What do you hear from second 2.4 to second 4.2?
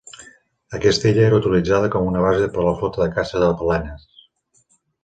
per la flota de caça de balenes.